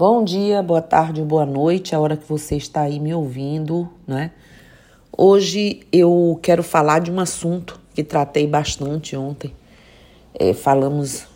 Bom 0.00 0.24
dia, 0.24 0.62
boa 0.62 0.80
tarde, 0.80 1.20
boa 1.20 1.44
noite, 1.44 1.94
a 1.94 2.00
hora 2.00 2.16
que 2.16 2.26
você 2.26 2.56
está 2.56 2.80
aí 2.80 2.98
me 2.98 3.12
ouvindo, 3.12 3.86
né? 4.06 4.30
Hoje 5.14 5.82
eu 5.92 6.40
quero 6.40 6.62
falar 6.62 7.00
de 7.00 7.10
um 7.12 7.20
assunto 7.20 7.78
que 7.94 8.02
tratei 8.02 8.46
bastante 8.46 9.14
ontem. 9.14 9.52
É, 10.32 10.54
falamos 10.54 11.26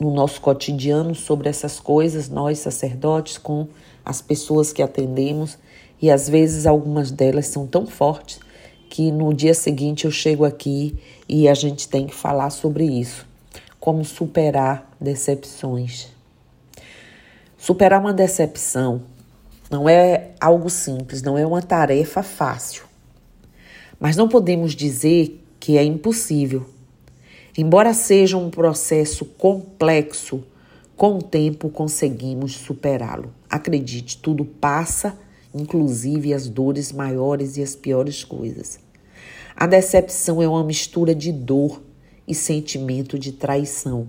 no 0.00 0.12
nosso 0.12 0.40
cotidiano 0.40 1.14
sobre 1.14 1.48
essas 1.48 1.78
coisas, 1.78 2.28
nós 2.28 2.58
sacerdotes, 2.58 3.38
com 3.38 3.68
as 4.04 4.20
pessoas 4.20 4.72
que 4.72 4.82
atendemos, 4.82 5.56
e 6.02 6.10
às 6.10 6.28
vezes 6.28 6.66
algumas 6.66 7.12
delas 7.12 7.46
são 7.46 7.68
tão 7.68 7.86
fortes 7.86 8.40
que 8.90 9.12
no 9.12 9.32
dia 9.32 9.54
seguinte 9.54 10.06
eu 10.06 10.10
chego 10.10 10.44
aqui 10.44 10.98
e 11.28 11.48
a 11.48 11.54
gente 11.54 11.88
tem 11.88 12.08
que 12.08 12.14
falar 12.16 12.50
sobre 12.50 12.82
isso. 12.82 13.24
Como 13.78 14.04
superar 14.04 14.90
decepções. 15.00 16.17
Superar 17.58 18.00
uma 18.00 18.14
decepção 18.14 19.02
não 19.68 19.88
é 19.88 20.30
algo 20.40 20.70
simples, 20.70 21.22
não 21.22 21.36
é 21.36 21.44
uma 21.44 21.60
tarefa 21.60 22.22
fácil. 22.22 22.84
Mas 23.98 24.16
não 24.16 24.28
podemos 24.28 24.76
dizer 24.76 25.44
que 25.58 25.76
é 25.76 25.82
impossível. 25.82 26.64
Embora 27.56 27.92
seja 27.92 28.36
um 28.36 28.48
processo 28.48 29.24
complexo, 29.24 30.44
com 30.96 31.18
o 31.18 31.22
tempo 31.22 31.68
conseguimos 31.68 32.54
superá-lo. 32.54 33.34
Acredite, 33.50 34.18
tudo 34.18 34.44
passa, 34.44 35.18
inclusive 35.52 36.32
as 36.32 36.48
dores 36.48 36.92
maiores 36.92 37.56
e 37.56 37.62
as 37.62 37.74
piores 37.74 38.22
coisas. 38.22 38.78
A 39.56 39.66
decepção 39.66 40.40
é 40.40 40.48
uma 40.48 40.62
mistura 40.62 41.12
de 41.12 41.32
dor 41.32 41.82
e 42.26 42.34
sentimento 42.34 43.18
de 43.18 43.32
traição. 43.32 44.06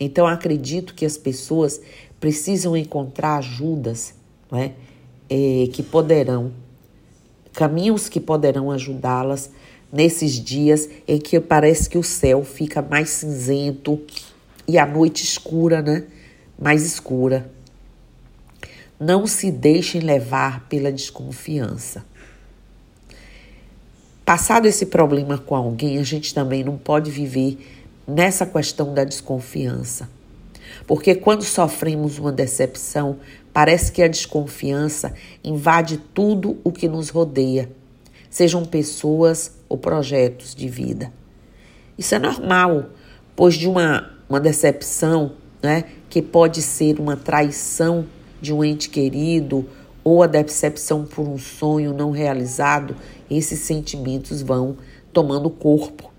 Então 0.00 0.26
acredito 0.26 0.94
que 0.94 1.04
as 1.04 1.18
pessoas 1.18 1.78
precisam 2.18 2.74
encontrar 2.74 3.36
ajudas 3.36 4.14
né, 4.50 4.72
é, 5.28 5.68
que 5.70 5.82
poderão, 5.82 6.52
caminhos 7.52 8.08
que 8.08 8.18
poderão 8.18 8.70
ajudá-las 8.70 9.50
nesses 9.92 10.32
dias 10.32 10.88
em 11.06 11.18
que 11.18 11.38
parece 11.38 11.88
que 11.88 11.98
o 11.98 12.02
céu 12.02 12.42
fica 12.42 12.80
mais 12.80 13.10
cinzento 13.10 14.00
e 14.66 14.78
a 14.78 14.86
noite 14.86 15.24
escura, 15.24 15.82
né? 15.82 16.06
Mais 16.58 16.84
escura. 16.84 17.50
Não 18.98 19.26
se 19.26 19.50
deixem 19.50 20.00
levar 20.00 20.68
pela 20.68 20.92
desconfiança. 20.92 22.04
Passado 24.24 24.66
esse 24.66 24.86
problema 24.86 25.38
com 25.38 25.56
alguém, 25.56 25.98
a 25.98 26.04
gente 26.04 26.32
também 26.32 26.62
não 26.62 26.78
pode 26.78 27.10
viver 27.10 27.58
nessa 28.10 28.44
questão 28.44 28.92
da 28.92 29.04
desconfiança. 29.04 30.08
Porque 30.86 31.14
quando 31.14 31.42
sofremos 31.42 32.18
uma 32.18 32.32
decepção, 32.32 33.18
parece 33.52 33.92
que 33.92 34.02
a 34.02 34.08
desconfiança 34.08 35.14
invade 35.42 35.98
tudo 36.12 36.58
o 36.64 36.72
que 36.72 36.88
nos 36.88 37.08
rodeia, 37.08 37.70
sejam 38.28 38.64
pessoas 38.64 39.52
ou 39.68 39.78
projetos 39.78 40.54
de 40.54 40.68
vida. 40.68 41.12
Isso 41.96 42.14
é 42.14 42.18
normal, 42.18 42.90
pois 43.36 43.54
de 43.54 43.68
uma, 43.68 44.10
uma 44.28 44.40
decepção, 44.40 45.32
né, 45.62 45.84
que 46.08 46.22
pode 46.22 46.62
ser 46.62 46.98
uma 46.98 47.16
traição 47.16 48.06
de 48.40 48.52
um 48.52 48.64
ente 48.64 48.88
querido 48.88 49.66
ou 50.02 50.22
a 50.22 50.26
decepção 50.26 51.04
por 51.04 51.28
um 51.28 51.38
sonho 51.38 51.92
não 51.92 52.10
realizado, 52.10 52.96
esses 53.30 53.60
sentimentos 53.60 54.40
vão 54.42 54.76
tomando 55.12 55.50
corpo. 55.50 56.09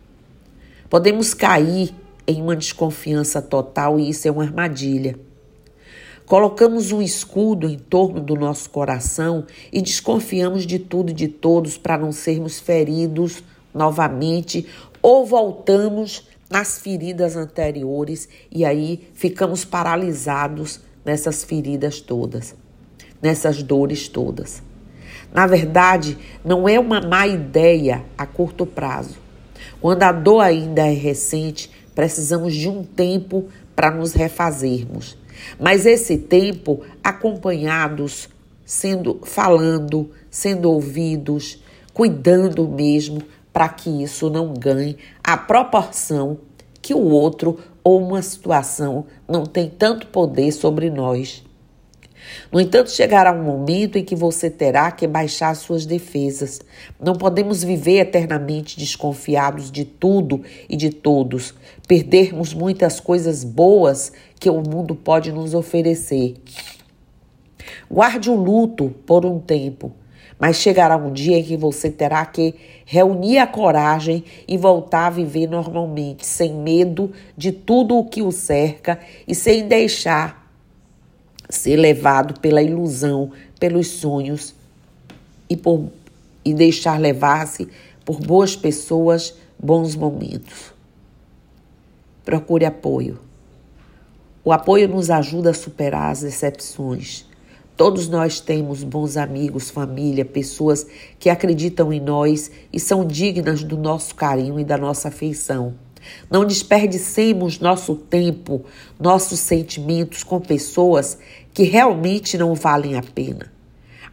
Podemos 0.91 1.33
cair 1.33 1.95
em 2.27 2.41
uma 2.41 2.53
desconfiança 2.53 3.41
total 3.41 3.97
e 3.97 4.09
isso 4.09 4.27
é 4.27 4.31
uma 4.31 4.43
armadilha. 4.43 5.17
Colocamos 6.25 6.91
um 6.91 7.01
escudo 7.01 7.69
em 7.69 7.79
torno 7.79 8.19
do 8.19 8.35
nosso 8.35 8.69
coração 8.69 9.45
e 9.71 9.81
desconfiamos 9.81 10.67
de 10.67 10.77
tudo 10.77 11.11
e 11.11 11.13
de 11.13 11.29
todos 11.29 11.77
para 11.77 11.97
não 11.97 12.11
sermos 12.11 12.59
feridos 12.59 13.41
novamente 13.73 14.67
ou 15.01 15.25
voltamos 15.25 16.27
nas 16.49 16.77
feridas 16.79 17.37
anteriores 17.37 18.27
e 18.51 18.65
aí 18.65 19.07
ficamos 19.13 19.63
paralisados 19.63 20.81
nessas 21.05 21.41
feridas 21.41 22.01
todas, 22.01 22.53
nessas 23.21 23.63
dores 23.63 24.09
todas. 24.09 24.61
Na 25.33 25.47
verdade, 25.47 26.17
não 26.43 26.67
é 26.67 26.77
uma 26.77 26.99
má 26.99 27.25
ideia 27.25 28.03
a 28.17 28.25
curto 28.25 28.65
prazo. 28.65 29.30
Quando 29.79 30.03
a 30.03 30.11
dor 30.11 30.41
ainda 30.41 30.81
é 30.81 30.93
recente, 30.93 31.69
Precisamos 31.93 32.55
de 32.55 32.69
um 32.69 32.83
tempo 32.83 33.47
para 33.75 33.91
nos 33.91 34.13
refazermos. 34.13 35.17
Mas 35.59 35.85
esse 35.85 36.17
tempo 36.17 36.81
acompanhados, 37.03 38.29
sendo 38.65 39.19
falando, 39.23 40.09
sendo 40.29 40.71
ouvidos, 40.71 41.61
cuidando 41.93 42.67
mesmo 42.67 43.21
para 43.51 43.67
que 43.67 44.03
isso 44.03 44.29
não 44.29 44.53
ganhe 44.53 44.97
a 45.23 45.35
proporção 45.35 46.37
que 46.81 46.93
o 46.93 47.01
outro 47.01 47.59
ou 47.83 48.01
uma 48.01 48.21
situação 48.21 49.05
não 49.27 49.45
tem 49.45 49.69
tanto 49.69 50.07
poder 50.07 50.51
sobre 50.51 50.89
nós. 50.89 51.43
No 52.51 52.59
entanto, 52.59 52.91
chegará 52.91 53.31
um 53.31 53.43
momento 53.43 53.97
em 53.97 54.03
que 54.03 54.15
você 54.15 54.49
terá 54.49 54.91
que 54.91 55.07
baixar 55.07 55.55
suas 55.55 55.85
defesas. 55.85 56.61
Não 56.99 57.15
podemos 57.15 57.63
viver 57.63 57.99
eternamente 57.99 58.77
desconfiados 58.77 59.71
de 59.71 59.85
tudo 59.85 60.41
e 60.69 60.75
de 60.75 60.89
todos, 60.89 61.53
perdermos 61.87 62.53
muitas 62.53 62.99
coisas 62.99 63.43
boas 63.43 64.11
que 64.39 64.49
o 64.49 64.61
mundo 64.61 64.95
pode 64.95 65.31
nos 65.31 65.53
oferecer. 65.53 66.35
Guarde 67.89 68.29
o 68.29 68.35
luto 68.35 68.93
por 69.05 69.25
um 69.25 69.39
tempo, 69.39 69.93
mas 70.39 70.57
chegará 70.57 70.97
um 70.97 71.11
dia 71.11 71.37
em 71.37 71.43
que 71.43 71.55
você 71.55 71.89
terá 71.89 72.25
que 72.25 72.55
reunir 72.85 73.37
a 73.37 73.45
coragem 73.45 74.23
e 74.47 74.57
voltar 74.57 75.07
a 75.07 75.09
viver 75.11 75.47
normalmente, 75.47 76.25
sem 76.25 76.53
medo 76.53 77.11
de 77.37 77.51
tudo 77.51 77.97
o 77.97 78.05
que 78.05 78.21
o 78.21 78.31
cerca 78.31 78.99
e 79.27 79.35
sem 79.35 79.67
deixar 79.67 80.40
ser 81.55 81.75
levado 81.75 82.39
pela 82.39 82.61
ilusão, 82.61 83.31
pelos 83.59 83.87
sonhos 83.87 84.55
e, 85.49 85.55
por, 85.55 85.89
e 86.43 86.53
deixar 86.53 86.99
levar-se 86.99 87.67
por 88.03 88.19
boas 88.19 88.55
pessoas, 88.55 89.35
bons 89.59 89.95
momentos. 89.95 90.73
Procure 92.25 92.65
apoio. 92.65 93.19
O 94.43 94.51
apoio 94.51 94.87
nos 94.87 95.09
ajuda 95.09 95.51
a 95.51 95.53
superar 95.53 96.11
as 96.11 96.21
decepções. 96.21 97.25
Todos 97.77 98.07
nós 98.07 98.39
temos 98.39 98.83
bons 98.83 99.17
amigos, 99.17 99.69
família, 99.69 100.25
pessoas 100.25 100.85
que 101.19 101.29
acreditam 101.29 101.91
em 101.91 101.99
nós 101.99 102.51
e 102.71 102.79
são 102.79 103.05
dignas 103.05 103.63
do 103.63 103.77
nosso 103.77 104.15
carinho 104.15 104.59
e 104.59 104.63
da 104.63 104.77
nossa 104.77 105.07
afeição. 105.07 105.75
Não 106.29 106.45
desperdicemos 106.45 107.59
nosso 107.59 107.95
tempo, 107.95 108.65
nossos 108.99 109.39
sentimentos 109.39 110.23
com 110.23 110.39
pessoas 110.39 111.17
que 111.53 111.63
realmente 111.63 112.37
não 112.37 112.55
valem 112.55 112.95
a 112.95 113.03
pena. 113.03 113.51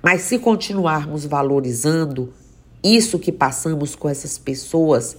Mas 0.02 0.22
se 0.22 0.38
continuarmos 0.38 1.24
valorizando 1.24 2.32
isso 2.82 3.18
que 3.18 3.32
passamos 3.32 3.94
com 3.94 4.08
essas 4.08 4.38
pessoas, 4.38 5.16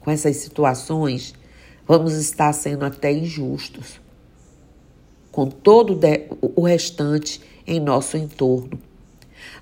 com 0.00 0.10
essas 0.10 0.36
situações, 0.36 1.34
vamos 1.86 2.14
estar 2.14 2.52
sendo 2.52 2.84
até 2.84 3.12
injustos 3.12 4.00
com 5.30 5.46
todo 5.46 5.98
o 6.56 6.62
restante 6.62 7.40
em 7.66 7.80
nosso 7.80 8.16
entorno. 8.16 8.78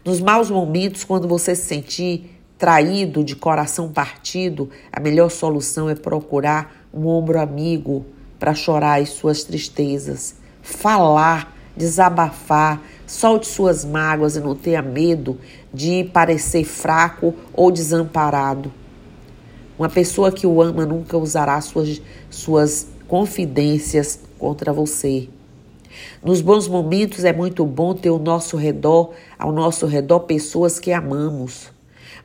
Nos 0.05 0.21
maus 0.21 0.51
momentos, 0.51 1.05
quando 1.05 1.29
você 1.29 1.55
se 1.55 1.67
sentir 1.67 2.38
traído, 2.59 3.23
de 3.23 3.37
coração 3.37 3.91
partido, 3.91 4.69
a 4.93 4.99
melhor 4.99 5.31
solução 5.31 5.89
é 5.89 5.95
procurar 5.95 6.85
um 6.93 7.07
ombro 7.07 7.41
amigo 7.41 8.05
para 8.39 8.55
chorar 8.55 9.01
as 9.01 9.11
suas 9.11 9.45
tristezas, 9.45 10.35
falar, 10.61 11.57
desabafar, 11.77 12.83
solte 13.07 13.47
suas 13.47 13.85
mágoas 13.85 14.37
e 14.37 14.41
não 14.41 14.55
tenha 14.55 14.83
medo 14.83 15.39
de 15.73 16.05
parecer 16.13 16.65
fraco 16.65 17.35
ou 17.53 17.71
desamparado. 17.71 18.73
Uma 19.79 19.89
pessoa 19.89 20.33
que 20.33 20.47
o 20.47 20.61
ama 20.61 20.85
nunca 20.85 21.17
usará 21.17 21.61
suas, 21.61 22.03
suas 22.29 22.89
confidências 23.07 24.21
contra 24.37 24.73
você. 24.73 25.29
Nos 26.23 26.41
bons 26.41 26.67
momentos 26.67 27.25
é 27.25 27.33
muito 27.33 27.65
bom 27.65 27.95
ter 27.95 28.09
ao 28.09 28.19
nosso 28.19 28.57
redor, 28.57 29.13
ao 29.39 29.53
nosso 29.53 29.87
redor 29.87 30.21
pessoas 30.21 30.81
que 30.81 30.93
amamos. 30.93 31.78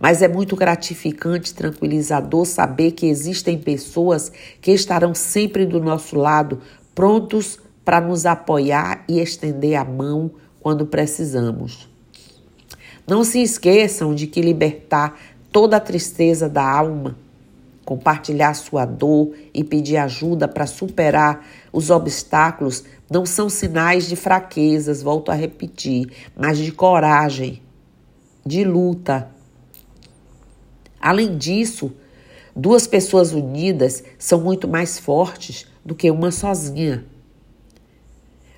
Mas 0.04 0.22
é 0.22 0.28
muito 0.28 0.58
gratificante 0.58 1.54
tranquilizador 1.54 2.46
saber 2.46 2.92
que 2.92 3.06
existem 3.06 3.58
pessoas 3.58 4.34
que 4.60 4.72
estarão 4.72 5.16
sempre 5.16 5.66
do 5.66 5.80
nosso 5.80 6.18
lado, 6.18 6.60
prontos 6.94 7.58
para 7.86 8.02
nos 8.02 8.26
apoiar 8.26 9.06
e 9.08 9.22
estender 9.22 9.76
a 9.76 9.86
mão 9.86 10.30
quando 10.60 10.86
precisamos. 10.86 11.88
Não 13.08 13.24
se 13.24 13.42
esqueçam 13.42 14.14
de 14.14 14.28
que 14.28 14.42
libertar 14.42 15.18
toda 15.54 15.78
a 15.78 15.80
tristeza 15.80 16.50
da 16.50 16.70
alma, 16.70 17.16
compartilhar 17.86 18.56
sua 18.56 18.84
dor 18.84 19.34
e 19.54 19.64
pedir 19.64 19.96
ajuda 19.96 20.50
para 20.50 20.68
superar 20.68 21.48
os 21.72 21.90
obstáculos 21.90 22.84
não 23.10 23.26
são 23.26 23.50
sinais 23.50 24.10
de 24.10 24.18
fraquezas, 24.18 25.02
volto 25.02 25.32
a 25.32 25.34
repetir, 25.34 26.12
mas 26.36 26.58
de 26.58 26.74
coragem, 26.74 27.62
de 28.46 28.66
luta. 28.66 29.32
Além 31.04 31.38
disso, 31.38 31.92
duas 32.56 32.88
pessoas 32.88 33.34
unidas 33.34 34.06
são 34.18 34.40
muito 34.40 34.70
mais 34.70 34.98
fortes 34.98 35.68
do 35.84 35.94
que 35.94 36.10
uma 36.10 36.32
sozinha. 36.32 37.04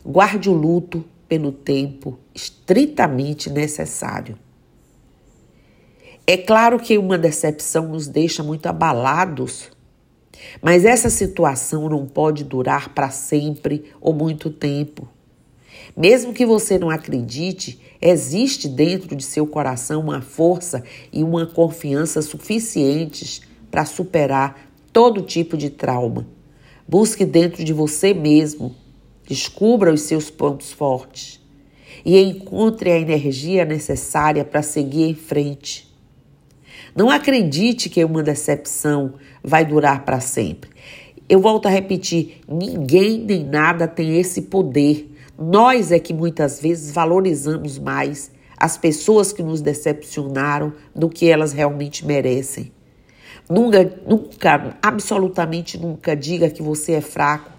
Guarde 0.06 0.48
o 0.48 0.54
luto 0.54 1.04
pelo 1.28 1.52
tempo 1.52 2.20
estritamente 2.36 3.50
necessário. 3.50 4.38
É 6.28 6.38
claro 6.38 6.78
que 6.78 7.00
uma 7.00 7.18
decepção 7.18 7.88
nos 7.88 8.08
deixa 8.08 8.44
muito 8.44 8.68
abalados, 8.68 9.72
mas 10.62 10.86
essa 10.86 11.10
situação 11.10 11.90
não 11.90 12.06
pode 12.06 12.44
durar 12.44 12.90
para 12.94 13.10
sempre 13.10 13.92
ou 14.00 14.14
muito 14.14 14.52
tempo. 14.52 15.10
Mesmo 15.96 16.34
que 16.34 16.46
você 16.46 16.78
não 16.78 16.90
acredite, 16.90 17.80
existe 18.02 18.68
dentro 18.68 19.16
de 19.16 19.24
seu 19.24 19.46
coração 19.46 20.02
uma 20.02 20.22
força 20.22 20.84
e 21.12 21.24
uma 21.24 21.46
confiança 21.46 22.22
suficientes 22.22 23.42
para 23.70 23.86
superar 23.86 24.70
todo 24.94 25.22
tipo 25.22 25.58
de 25.58 25.70
trauma. 25.70 26.28
Busque 26.88 27.26
dentro 27.26 27.64
de 27.64 27.74
você 27.74 28.14
mesmo, 28.14 28.76
descubra 29.28 29.94
os 29.94 30.02
seus 30.02 30.30
pontos 30.30 30.72
fortes 30.72 31.42
e 32.06 32.18
encontre 32.20 32.92
a 32.92 33.00
energia 33.00 33.66
necessária 33.66 34.46
para 34.46 34.62
seguir 34.62 35.10
em 35.10 35.16
frente. 35.16 35.94
Não 36.96 37.10
acredite 37.10 37.90
que 37.90 38.04
uma 38.06 38.24
decepção 38.24 39.16
vai 39.44 39.66
durar 39.66 40.06
para 40.06 40.20
sempre. 40.20 40.70
Eu 41.28 41.42
volto 41.42 41.66
a 41.66 41.70
repetir: 41.70 42.42
ninguém 42.48 43.20
nem 43.20 43.44
nada 43.44 43.88
tem 43.88 44.18
esse 44.18 44.44
poder. 44.44 45.12
Nós 45.38 45.92
é 45.92 46.00
que 46.00 46.14
muitas 46.14 46.62
vezes 46.62 46.92
valorizamos 46.92 47.78
mais 47.78 48.32
as 48.58 48.78
pessoas 48.78 49.34
que 49.34 49.44
nos 49.44 49.62
decepcionaram 49.62 50.74
do 50.96 51.10
que 51.10 51.30
elas 51.30 51.52
realmente 51.52 52.06
merecem. 52.06 52.72
Nunca, 53.50 54.00
nunca, 54.08 54.78
absolutamente 54.82 55.78
nunca 55.78 56.16
diga 56.16 56.50
que 56.50 56.64
você 56.64 56.94
é 56.94 57.02
fraco 57.02 57.52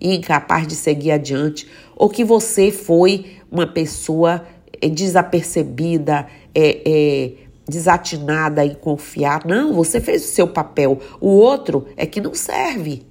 e 0.00 0.14
incapaz 0.14 0.66
de 0.66 0.74
seguir 0.74 1.12
adiante 1.12 1.70
ou 1.96 2.10
que 2.10 2.24
você 2.24 2.70
foi 2.70 3.36
uma 3.50 3.66
pessoa 3.66 4.44
eh, 4.82 4.88
desapercebida, 4.88 6.26
é, 6.54 6.82
é, 6.84 7.32
desatinada 7.66 8.66
em 8.66 8.74
confiar. 8.74 9.46
Não, 9.46 9.72
você 9.72 10.00
fez 10.00 10.24
o 10.24 10.28
seu 10.28 10.48
papel. 10.48 10.98
O 11.20 11.28
outro 11.28 11.86
é 11.96 12.04
que 12.04 12.20
não 12.20 12.34
serve. 12.34 13.06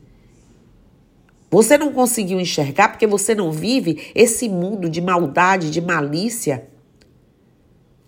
Você 1.53 1.77
não 1.77 1.93
conseguiu 1.93 2.39
enxergar 2.39 2.89
porque 2.89 3.05
você 3.05 3.35
não 3.35 3.51
vive 3.51 4.07
esse 4.15 4.49
mundo 4.49 4.89
de 4.89 4.99
maldade, 4.99 5.69
de 5.69 5.79
malícia. 5.79 6.65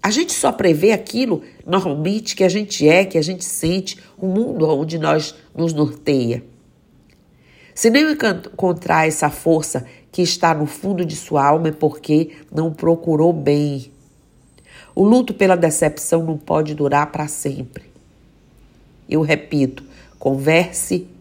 A 0.01 0.09
gente 0.09 0.33
só 0.33 0.51
prevê 0.51 0.92
aquilo 0.92 1.44
normalmente 1.63 2.36
que 2.36 2.44
a 2.44 2.50
gente 2.50 2.89
é, 2.89 3.06
que 3.06 3.19
a 3.19 3.21
gente 3.21 3.45
sente, 3.45 4.00
o 4.18 4.25
mundo 4.25 4.68
onde 4.68 4.97
nós 4.97 5.36
nos 5.56 5.74
norteia. 5.74 6.44
Se 7.75 7.92
nem 7.92 8.13
encontrar 8.13 9.07
essa 9.07 9.30
força 9.30 9.86
que 10.12 10.24
está 10.24 10.51
no 10.56 10.65
fundo 10.65 11.06
de 11.06 11.15
sua 11.15 11.45
alma 11.45 11.68
é 11.68 11.71
porque 11.71 12.31
não 12.51 12.74
procurou 12.74 13.31
bem. 13.31 13.91
O 14.95 15.03
luto 15.03 15.36
pela 15.36 15.56
decepção 15.56 16.24
não 16.24 16.36
pode 16.36 16.74
durar 16.74 17.12
para 17.12 17.27
sempre. 17.27 17.83
Eu 19.07 19.21
repito, 19.21 19.83
converse 20.18 21.13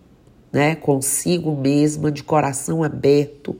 né, 0.54 0.76
consigo 0.76 1.56
mesma, 1.56 2.12
de 2.12 2.22
coração 2.22 2.84
aberto, 2.84 3.56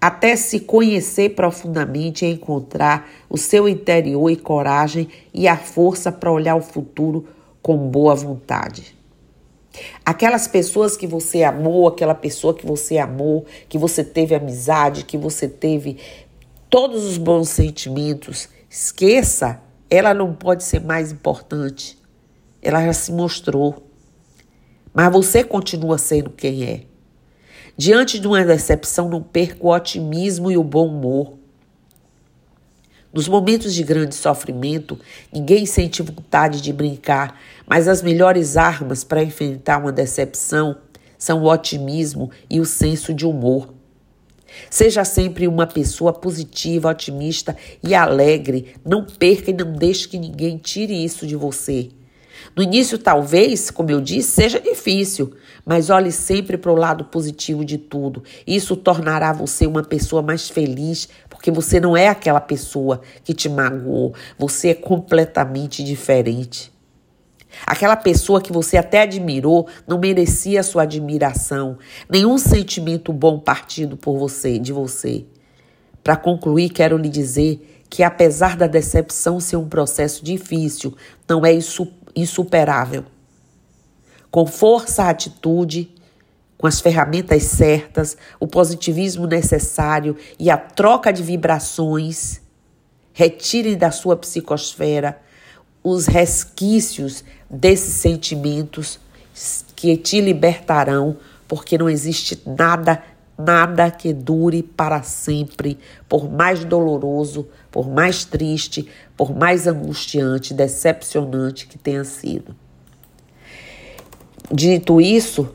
até 0.00 0.34
se 0.34 0.60
conhecer 0.60 1.34
profundamente 1.34 2.24
e 2.24 2.32
encontrar 2.32 3.06
o 3.28 3.36
seu 3.36 3.68
interior 3.68 4.30
e 4.30 4.36
coragem 4.36 5.08
e 5.34 5.46
a 5.46 5.58
força 5.58 6.10
para 6.10 6.32
olhar 6.32 6.56
o 6.56 6.62
futuro 6.62 7.28
com 7.60 7.76
boa 7.76 8.14
vontade. 8.14 8.96
Aquelas 10.04 10.48
pessoas 10.48 10.96
que 10.96 11.06
você 11.06 11.42
amou, 11.42 11.86
aquela 11.86 12.14
pessoa 12.14 12.54
que 12.54 12.66
você 12.66 12.96
amou, 12.96 13.44
que 13.68 13.76
você 13.76 14.02
teve 14.02 14.34
amizade, 14.34 15.04
que 15.04 15.18
você 15.18 15.46
teve 15.46 15.98
todos 16.70 17.04
os 17.04 17.18
bons 17.18 17.50
sentimentos, 17.50 18.48
esqueça, 18.70 19.60
ela 19.90 20.14
não 20.14 20.34
pode 20.34 20.64
ser 20.64 20.80
mais 20.80 21.12
importante. 21.12 21.98
Ela 22.62 22.82
já 22.86 22.94
se 22.94 23.12
mostrou. 23.12 23.91
Mas 24.92 25.12
você 25.12 25.42
continua 25.42 25.98
sendo 25.98 26.30
quem 26.30 26.64
é. 26.64 26.82
Diante 27.76 28.18
de 28.18 28.26
uma 28.26 28.44
decepção, 28.44 29.08
não 29.08 29.22
perca 29.22 29.64
o 29.66 29.70
otimismo 29.70 30.50
e 30.50 30.56
o 30.56 30.64
bom 30.64 30.88
humor. 30.88 31.34
Nos 33.12 33.28
momentos 33.28 33.74
de 33.74 33.82
grande 33.82 34.14
sofrimento, 34.14 34.98
ninguém 35.32 35.66
sente 35.66 36.02
vontade 36.02 36.60
de 36.60 36.72
brincar, 36.72 37.38
mas 37.66 37.88
as 37.88 38.02
melhores 38.02 38.56
armas 38.56 39.04
para 39.04 39.22
enfrentar 39.22 39.78
uma 39.78 39.92
decepção 39.92 40.76
são 41.18 41.42
o 41.42 41.50
otimismo 41.50 42.30
e 42.48 42.58
o 42.58 42.64
senso 42.64 43.14
de 43.14 43.26
humor. 43.26 43.72
Seja 44.70 45.04
sempre 45.04 45.46
uma 45.46 45.66
pessoa 45.66 46.12
positiva, 46.12 46.90
otimista 46.90 47.56
e 47.82 47.94
alegre. 47.94 48.74
Não 48.84 49.04
perca 49.04 49.50
e 49.50 49.54
não 49.54 49.72
deixe 49.72 50.08
que 50.08 50.18
ninguém 50.18 50.58
tire 50.58 51.04
isso 51.04 51.26
de 51.26 51.36
você. 51.36 51.90
No 52.54 52.62
início, 52.62 52.98
talvez, 52.98 53.70
como 53.70 53.90
eu 53.90 54.00
disse, 54.00 54.30
seja 54.30 54.60
difícil, 54.60 55.32
mas 55.64 55.90
olhe 55.90 56.12
sempre 56.12 56.56
para 56.56 56.72
o 56.72 56.76
lado 56.76 57.04
positivo 57.04 57.64
de 57.64 57.78
tudo. 57.78 58.22
Isso 58.46 58.76
tornará 58.76 59.32
você 59.32 59.66
uma 59.66 59.82
pessoa 59.82 60.22
mais 60.22 60.48
feliz, 60.48 61.08
porque 61.28 61.50
você 61.50 61.80
não 61.80 61.96
é 61.96 62.08
aquela 62.08 62.40
pessoa 62.40 63.00
que 63.24 63.34
te 63.34 63.48
magoou, 63.48 64.14
você 64.38 64.68
é 64.68 64.74
completamente 64.74 65.82
diferente. 65.82 66.72
Aquela 67.66 67.96
pessoa 67.96 68.40
que 68.40 68.52
você 68.52 68.76
até 68.76 69.02
admirou 69.02 69.68
não 69.86 69.98
merecia 69.98 70.62
sua 70.62 70.82
admiração, 70.82 71.78
nenhum 72.08 72.38
sentimento 72.38 73.12
bom 73.12 73.38
partido 73.38 73.96
por 73.96 74.18
você, 74.18 74.58
de 74.58 74.72
você. 74.72 75.24
Para 76.02 76.16
concluir, 76.16 76.70
quero 76.70 76.96
lhe 76.96 77.08
dizer 77.08 77.84
que 77.88 78.02
apesar 78.02 78.56
da 78.56 78.66
decepção 78.66 79.38
ser 79.38 79.56
um 79.56 79.68
processo 79.68 80.24
difícil, 80.24 80.96
não 81.28 81.44
é 81.44 81.52
insuperável. 82.14 83.04
Com 84.30 84.46
força, 84.46 85.08
atitude, 85.08 85.94
com 86.56 86.66
as 86.66 86.80
ferramentas 86.80 87.42
certas, 87.42 88.16
o 88.38 88.46
positivismo 88.46 89.26
necessário 89.26 90.16
e 90.38 90.50
a 90.50 90.56
troca 90.56 91.12
de 91.12 91.22
vibrações, 91.22 92.40
retirem 93.12 93.76
da 93.76 93.90
sua 93.90 94.16
psicosfera 94.16 95.20
os 95.82 96.06
resquícios 96.06 97.24
desses 97.50 97.94
sentimentos 97.94 98.98
que 99.74 99.96
te 99.96 100.20
libertarão, 100.20 101.16
porque 101.48 101.76
não 101.76 101.90
existe 101.90 102.40
nada, 102.46 103.02
nada 103.38 103.90
que 103.90 104.12
dure 104.12 104.62
para 104.62 105.02
sempre, 105.02 105.78
por 106.08 106.30
mais 106.30 106.64
doloroso, 106.64 107.48
por 107.70 107.88
mais 107.88 108.24
triste, 108.24 108.88
por 109.16 109.34
mais 109.34 109.66
angustiante, 109.66 110.54
decepcionante 110.54 111.66
que 111.66 111.78
tenha 111.78 112.04
sido. 112.04 112.54
Dito 114.50 115.00
isso, 115.00 115.48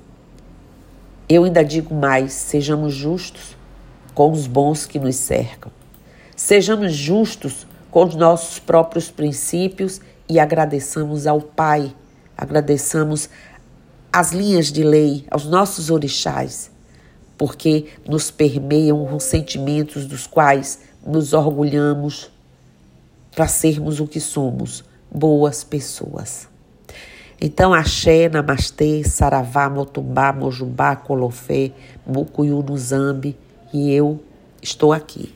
eu 1.29 1.43
ainda 1.43 1.63
digo 1.63 1.93
mais: 1.93 2.33
sejamos 2.33 2.93
justos 2.93 3.55
com 4.13 4.31
os 4.31 4.47
bons 4.47 4.85
que 4.85 4.99
nos 4.99 5.15
cercam. 5.15 5.71
Sejamos 6.35 6.93
justos 6.93 7.67
com 7.91 8.05
os 8.05 8.15
nossos 8.15 8.59
próprios 8.59 9.09
princípios 9.09 10.01
e 10.29 10.39
agradeçamos 10.39 11.27
ao 11.27 11.41
Pai, 11.41 11.93
agradeçamos 12.35 13.29
as 14.11 14.31
linhas 14.31 14.71
de 14.71 14.83
lei, 14.83 15.25
aos 15.29 15.45
nossos 15.45 15.89
orixás, 15.89 16.71
porque 17.37 17.85
nos 18.07 18.31
permeiam 18.31 19.15
os 19.15 19.23
sentimentos 19.23 20.05
dos 20.05 20.25
quais 20.25 20.79
nos 21.05 21.33
orgulhamos 21.33 22.31
para 23.35 23.47
sermos 23.47 23.99
o 23.99 24.07
que 24.07 24.19
somos, 24.19 24.83
boas 25.11 25.63
pessoas. 25.63 26.47
Então, 27.39 27.71
axé, 27.71 28.27
namastê, 28.27 29.03
saravá, 29.03 29.69
motumbá, 29.69 30.33
mojubá, 30.33 30.95
colofé, 30.95 31.71
mucuyu 32.05 32.63
no 32.63 32.75
zambi, 32.75 33.37
e 33.71 33.93
eu 33.93 34.19
estou 34.61 34.91
aqui. 34.91 35.31